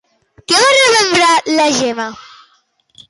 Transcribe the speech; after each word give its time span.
Què 0.53 0.61
va 0.61 0.71
remembrar 0.77 1.29
la 1.59 1.69
Gemma? 1.81 2.11